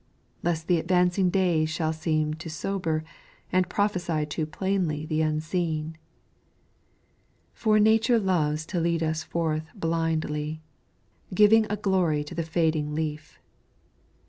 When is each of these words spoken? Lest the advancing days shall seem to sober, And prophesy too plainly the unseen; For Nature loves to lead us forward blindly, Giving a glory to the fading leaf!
Lest 0.41 0.65
the 0.67 0.79
advancing 0.79 1.29
days 1.29 1.69
shall 1.69 1.93
seem 1.93 2.33
to 2.33 2.49
sober, 2.49 3.03
And 3.51 3.69
prophesy 3.69 4.25
too 4.25 4.47
plainly 4.47 5.05
the 5.05 5.21
unseen; 5.21 5.95
For 7.53 7.77
Nature 7.79 8.17
loves 8.17 8.65
to 8.65 8.79
lead 8.79 9.03
us 9.03 9.21
forward 9.21 9.65
blindly, 9.75 10.63
Giving 11.35 11.67
a 11.69 11.77
glory 11.77 12.23
to 12.23 12.33
the 12.33 12.41
fading 12.41 12.95
leaf! 12.95 13.37